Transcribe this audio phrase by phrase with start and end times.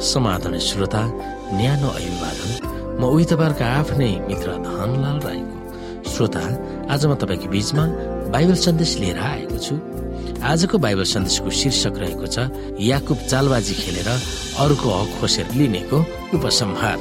[0.00, 1.02] समाधान श्रोता
[1.52, 2.50] न्यानो अभिवादन
[3.00, 5.56] म उही तपाईँहरूको आफ्नै मित्र धनलाल राईको।
[6.10, 6.42] श्रोता
[6.92, 7.84] आज म तपाईँको बीचमा
[8.32, 9.74] बाइबल सन्देश लिएर आएको छु।
[10.40, 12.48] आजको बाइबल सन्देशको शीर्षक रहेको छ
[12.80, 14.08] याकुब चालबाजी खेलेर
[14.64, 15.98] अरूको हक खोसेर लिनेको
[16.36, 16.98] उपसंहार।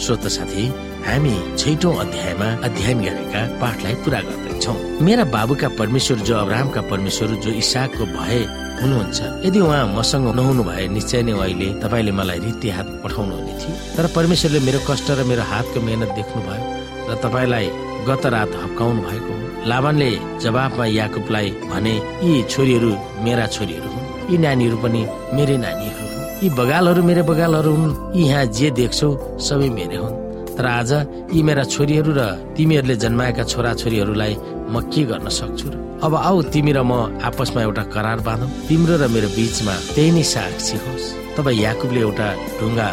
[0.00, 0.64] श्रोत साथी
[1.06, 4.72] हामी छैटौं अध्यायमा अध्ययन गरेका पाठलाई पूरा गर्दैछौ।
[5.06, 8.40] मेरा बाबुका परमेश्वर जो अब्राहमका परमेश्वर जो इसाकको भए
[8.80, 13.54] हुनुहुन्छ यदि उहाँ मसँग नहुनु भए निश्चय नै अहिले तपाईँले मलाई रीति हात पठाउनु हुने
[13.60, 16.64] थियो। तर परमेश्वरले मेरो कष्ट र मेरो हातको मेहनत देख्नुभयो
[17.06, 17.66] र तपाईँलाई
[18.08, 20.10] गत रात हप्काउनु भएको हो। लाभानले
[20.42, 21.94] जवाबमा याकुबलाई भने
[22.26, 22.92] यी छोरीहरू
[23.24, 25.00] मेरा छोरीहरू हुन्। यी नानीहरू पनि
[25.36, 29.10] मेरै नानीहरू हुन्। यी बगालहरू मेरो बगालहरू हुन्। यी यहाँ जे देख्छौ
[29.48, 30.25] सबै मेरै हुन्।
[30.56, 30.92] तर आज
[31.36, 32.22] यी मेरा छोरीहरू र
[32.56, 34.32] तिमीहरूले जन्माएका छोरा छोरीहरूलाई
[34.72, 35.74] म के गर्न सक्छु र?
[36.00, 40.24] अब आऊ तिमी र म आपसमा एउटा करार बाँधौ। तिम्रो र मेरो बीचमा त्यही नै
[40.24, 42.88] साक्षी होस्। तब याकुबले एउटा ढुङ्गा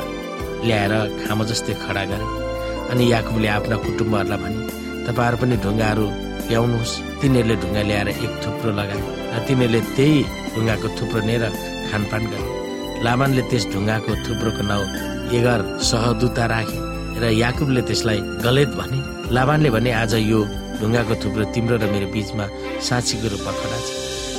[0.67, 2.28] ल्याएर खामो जस्तै खडा गरे
[2.91, 4.59] अनि याकुबले आफ्ना कुटुम्बहरूलाई भने
[5.08, 6.06] तपाईँहरू पनि ढुङ्गाहरू
[6.52, 10.19] ल्याउनुहोस्। तिनीहरूले ढुङ्गा ल्याएर एक थुप्रो लगाए र तिनीहरूले त्यही
[10.53, 11.44] ढुङ्गाको थुप्रो लिएर
[11.88, 12.47] खानपान गरे।
[13.08, 14.86] लामानले त्यस ढुङ्गाको थुप्रोको नाउँ
[15.38, 16.80] एघर सहदूता राखे।
[17.24, 19.00] र याकुबले त्यसलाई गलेत भने
[19.36, 20.40] लाभानले भने आज यो
[20.80, 22.46] ढुङ्गाको थुप्रो तिम्रो र मेरो बीचमा
[22.88, 23.88] साँचीको रूपमा खडा छ।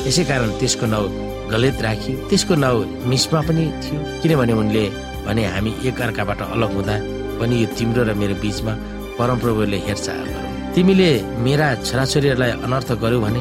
[0.06, 1.08] यसै कारण त्यसको नाउँ
[1.52, 2.78] गलेत राखियो त्यसको नाउँ
[3.10, 4.84] मिसमा पनि थियो। किनभने उनले
[5.26, 6.96] भने हामी एक अर्काबाट अलग हुँदा
[7.40, 8.72] पनि यो तिम्रो र मेरो बीचमा
[9.18, 11.10] परमप्रभुले हेरचाह गरौँ। तिमीले
[11.44, 13.40] मेरा छोराछोरीहरूलाई अनर्थ गर्यौ भने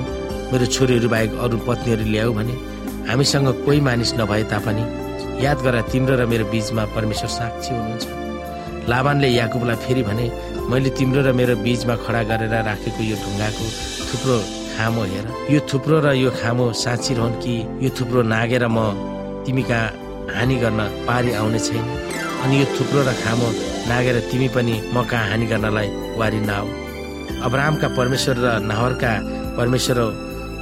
[0.52, 2.56] मेरो छोरीहरू बाहेक अरू पत्नीहरू ल्याऊ भने
[3.10, 4.84] हामीसँग कोही मानिस नभए तापनि
[5.44, 8.06] याद गर तिम्रो र मेरो बीचमा परमेश्वर साक्षी हुनुहुन्छ।
[8.90, 10.26] लाभानले याकुबलाई फेरि भने
[10.70, 13.66] मैले तिम्रो र मेरो बीचमा खडा गरेर राखेको यो ढुङ्गाको
[14.10, 14.36] थुप्रो
[14.76, 18.78] खामो हेर। यो थुप्रो र यो खामो साँची रहन् कि यो थुप्रो नागेर म
[19.46, 19.88] तिमी कहाँ
[20.36, 21.86] हानि गर्न पारी आउने छैन?
[22.44, 23.48] अनि यो थुप्रो र खामो
[23.90, 25.90] नागेर तिमी पनि म कहाँ हानि गर्नलाई
[26.20, 26.68] वारी नआऊ।
[27.48, 29.12] अब्राहमका परमेश्वर र नाहरका
[29.58, 29.98] परमेश्वर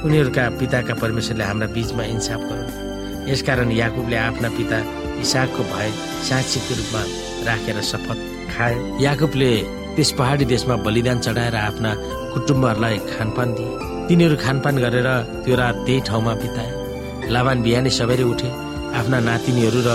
[0.06, 2.70] उनीहरूका पिताका परमेश्वरले हाम्रा बीचमा इन्साफ गरौँ।
[3.30, 4.78] यसकारण याकुबले आफ्ना पिता
[5.22, 5.90] इसाकको भए
[6.28, 7.02] साक्षीको रूपमा
[7.46, 8.18] राखेर शपथ
[8.52, 9.50] खाए याकुबले
[9.94, 11.90] त्यस पहाडी देशमा बलिदान चढाएर आफ्ना
[12.32, 13.70] कुटुम्बहरूलाई खानपान दिए।
[14.08, 15.08] तिनीहरू खानपान गरेर
[15.44, 16.70] त्यो रात त्यही ठाउँमा बिताए।
[17.32, 18.48] लाभान बिहानै सबैले उठे।
[18.98, 19.90] आफ्ना नातिनीहरू र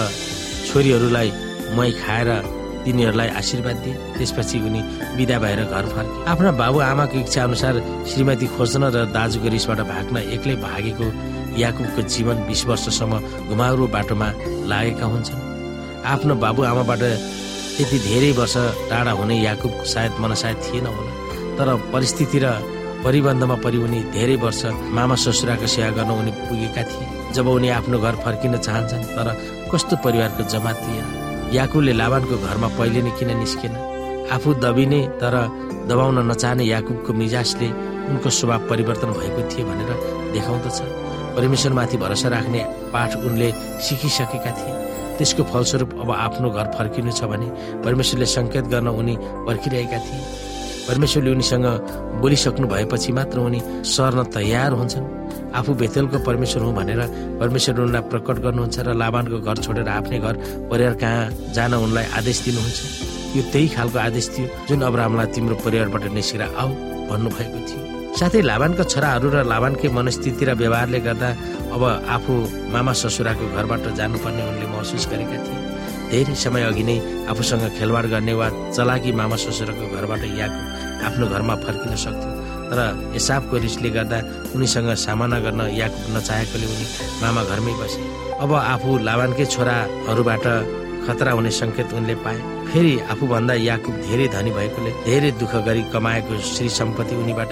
[0.67, 1.29] छोरीहरूलाई
[1.77, 2.29] मै खाएर
[2.85, 4.81] तिनीहरूलाई आशीर्वाद दिए। त्यसपछि उनी
[5.17, 7.75] विदा भएर घर फर्के। आफ्ना बाबु आमाको इच्छा अनुसार
[8.09, 11.07] श्रीमती खोज्न र दाजुको रिसबाट भाग्न एक्लै भागेको
[11.57, 13.13] याकुबको जीवन बिस वर्षसम्म
[13.49, 14.27] घुमाउरो बाटोमा
[14.71, 15.46] लागेका हुन्छन्।
[16.13, 17.03] आफ्नो बाबु आमाबाट
[17.77, 18.55] त्यति धेरै वर्ष
[18.89, 21.11] टाढा हुने याकुब सायद मनसायद थिएन होला।
[21.57, 22.47] तर परिस्थिति र
[23.03, 24.61] परिबन्धमा परि उनी धेरै वर्ष
[24.95, 29.27] मामा ससुराको सेवा गर्न उनी पुगेका थिए। जब उनी आफ्नो घर फर्किन चाहन्छन् तर
[29.71, 31.05] कस्तो परिवारको जमात थिएन
[31.53, 33.73] याकुबले लाभानको घरमा पहिले नै किन निस्केन?
[34.35, 35.35] आफू दबिने तर
[35.89, 37.69] दबाउन नचाहने याकुबको मिजाजले
[38.09, 39.91] उनको स्वभाव परिवर्तन भएको थियो भनेर
[40.33, 40.79] देखाउँदछ।
[41.35, 42.61] परमेश्वरमाथि भरोसा राख्ने
[42.93, 43.47] पाठ उनले
[43.85, 44.73] सिकिसकेका थिए।
[45.17, 47.47] त्यसको फलस्वरूप अब आफ्नो घर फर्किनु छ भने
[47.85, 49.15] परमेश्वरले सङ्केत गर्न उनी
[49.47, 50.21] पर्खिरहेका थिए।
[50.87, 51.67] परमेश्वरले उनीसँग
[52.21, 55.05] बोलिसक्नु भएपछि मात्र उनी सर्न तयार हुन्छन्।
[55.57, 57.01] आफू बेतेलको परमेश्वर हुँ भनेर
[57.41, 60.35] परमेश्वर उनलाई प्रकट गर्नुहुन्छ र लाभानको घर छोडेर आफ्नै घर
[60.71, 62.79] परिवार कहाँ जान उनलाई आदेश दिनुहुन्छ।
[63.37, 66.69] यो त्यही खालको आदेश थियो जुन अब्राहमलाई तिम्रो परिवारबाट निस्केर आऊ
[67.09, 67.81] भन्नुभएको थियो।
[68.17, 71.29] साथै लाभानका छोराहरू र लाभानकै मनस्थिति र व्यवहारले गर्दा
[71.75, 71.83] अब
[72.15, 72.33] आफू
[72.73, 75.59] मामा ससुराको घरबाट जानुपर्ने उनले महसुस गरेका थिए।
[76.09, 76.97] धेरै समय अघि नै
[77.29, 80.59] आफूसँग खेलवाड गर्ने वा चलाकी मामा ससुराको घरबाट याको
[81.07, 82.31] आफ्नो घरमा फर्किन सक्थ्यो।
[82.67, 82.79] तर
[83.13, 84.17] हिसाबको रिसले गर्दा
[84.55, 86.85] उनीसँग सामना गर्न याकुब नचाहेकोले उनी
[87.21, 88.01] मामा घरमै बसे।
[88.41, 90.45] अब आफू लाभानकै छोराहरूबाट
[91.07, 92.39] खतरा हुने सङ्केत उनले पाए।
[92.69, 97.51] फेरि आफूभन्दा याकुब धेरै धनी भएकोले धेरै दुःख गरी कमाएको श्री सम्पत्ति उनीबाट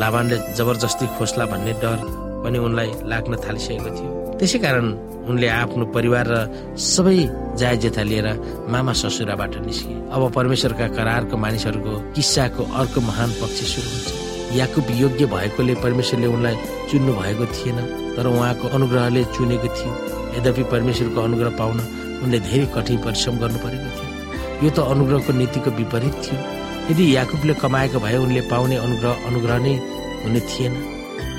[0.00, 1.98] लाभानले जबरजस्ती खोस्ला भन्ने डर
[2.42, 4.86] पनि उनलाई लाग्न थालिसकेको थियो। त्यसै कारण
[5.30, 6.36] उनले आफ्नो परिवार र
[6.74, 7.18] सबै
[7.60, 8.28] जायजेथा लिएर
[8.72, 14.08] मामा ससुराबाट निस्के। अब परमेश्वरका करारको मानिसहरूको किस्साको अर्को महान पक्ष सुरु हुन्छ।
[14.58, 16.56] याकुब योग्य भएकोले परमेश्वरले उनलाई
[16.90, 17.78] चुन्नु भएको थिएन
[18.16, 19.92] तर उहाँको अनुग्रहले चुनेको थियो।
[20.36, 21.78] यद्यपि परमेश्वरको अनुग्रह पाउन
[22.22, 24.08] उनले धेरै कठिन परिश्रम गर्नु परेको थियो।
[24.62, 26.38] यो त अनुग्रहको नीतिको विपरीत थियो।
[26.90, 29.74] यदि याकुबले कमाएको भए उनले पाउने अनुग्रह अनुग्रह नै
[30.22, 30.72] हुने थिएन।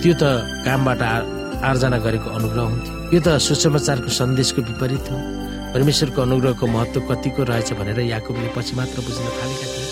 [0.01, 0.23] त्यो त
[0.65, 1.01] कामबाट
[1.63, 5.17] आर्जना गरेको अनुग्रह हुन्थ्यो। यो त सुसमाचारको सन्देशको विपरीत हो।
[5.73, 9.87] परमेश्वरको अनुग्रहको महत्व कतिको रहेछ भनेर याकुबले पछि मात्र बुझ्न थालेका थिए।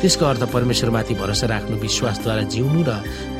[0.00, 2.90] त्यसको अर्थ परमेश्वरमाथि भरोसा राख्नु विश्वासद्वारा जिउनु र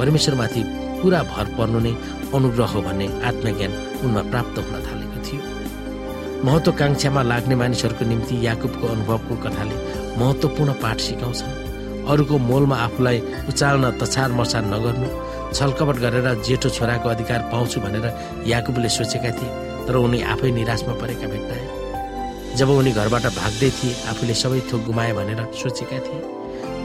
[0.01, 0.61] परमेश्वरमाथि
[1.01, 1.93] पुरा भर पर्नु नै
[2.35, 3.73] अनुग्रह हो भन्ने आत्मज्ञान
[4.05, 4.96] उनमा प्राप्त हुन थालेको
[6.47, 9.77] महत्वकांक्षामा लाग्ने मानिसहरूको निम्ति याकुबको अनुभवको कथाले
[10.21, 11.41] महत्वपूर्ण पाठ सिकाउँछ
[12.11, 13.19] अरूको मोलमा आफूलाई
[13.51, 15.09] उचाल्न तछार मछार नगर्नु
[15.57, 18.07] छलकपट गरेर जेठो छोराको अधिकार पाउँछु भनेर
[18.47, 19.51] याकुबले सोचेका थिए
[19.87, 21.67] तर उनी आफै निराशमा परेका भेट्टाए।
[22.59, 26.21] जब उनी घरबाट भाग्दै थिए आफूले सबै थोक गुमाए भनेर सोचेका थिए।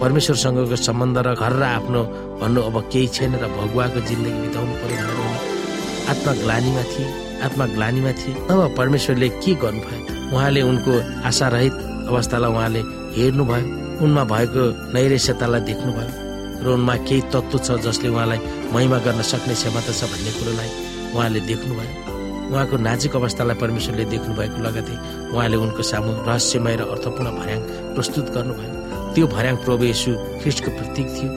[0.01, 2.01] परमेश्वरसँगको सम्बन्ध र घर र आफ्नो
[2.41, 5.39] भन्नु अब केही छैन र भगुवाको जिन्दगी बिताउनु पर्यो भनेर उनी
[6.11, 7.09] आत्मग्लानीमा थिए।
[7.45, 9.99] आत्मग्लानीमा थिए। अब परमेश्वरले के गर्नुभयो?
[10.33, 10.93] उहाँले उनको
[11.27, 11.73] आशारहित
[12.09, 12.81] अवस्थालाई उहाँले
[13.17, 13.65] हेर्नुभयो।
[14.03, 16.09] उनमा भएको नैरेश्यतालाई देख्नुभयो।
[16.61, 18.39] र उनमा केही तत्त्व छ जसले उहाँलाई
[18.73, 20.69] महिमा गर्न सक्ने क्षमता छ भन्ने कुरोलाई
[21.15, 21.93] उहाँले देख्नुभयो।
[22.51, 24.95] उहाँको नाजिक अवस्थालाई परमेश्वरले देख्नु भएको लगतै
[25.33, 27.59] उहाँले उनको सामु रहस्यमय र अर्थपूर्ण भर्याङ
[27.95, 28.71] प्रस्तुत गर्नुभयो।
[29.13, 30.11] त्यो भर्याङ प्रभु यशु
[30.41, 31.29] ख्रिस्टको प्रतीक थियो।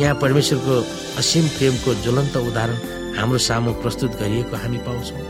[0.00, 0.74] यहाँ परमेश्वरको
[1.20, 2.78] असीम प्रेमको ज्वलन्त उदाहरण
[3.18, 5.22] हाम्रो सामु प्रस्तुत गरिएको हामी पाउँछौँ।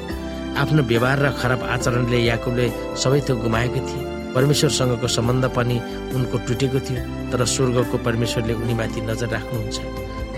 [0.61, 2.67] आफ्नो व्यवहार र खराब आचरणले याकुबले
[3.03, 5.77] सबै थोक गुमाएको थिए परमेश्वरसँगको सम्बन्ध पनि
[6.17, 7.01] उनको टुटेको थियो
[7.31, 9.79] तर स्वर्गको परमेश्वरले उनीमाथि नजर राख्नुहुन्छ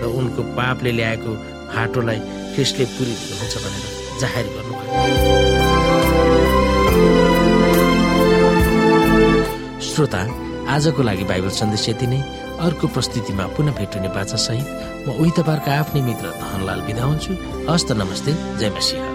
[0.01, 1.31] र उनको पापले ल्याएको
[1.73, 2.19] फाटोलाई
[2.53, 3.85] ख्रिस्टले पुरी दिनुहुन्छ भनेर
[4.21, 4.91] जाहेर गर्नुभयो।
[9.87, 10.21] श्रोता
[10.73, 12.19] आजको लागि बाइबल सन्देश यति नै।
[12.63, 17.33] अर्को प्रस्तुतिमा पुनः भेट हुने बाचा सहित म उही तपाईँहरूको आफ्नै मित्र धनलाल बिदा हुन्छु।
[17.69, 19.12] हस्त नमस्ते जय मसिंह